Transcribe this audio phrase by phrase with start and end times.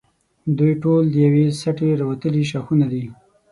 [0.57, 3.03] دوی ټول د یوې سټې راوتلي ښاخونه دي.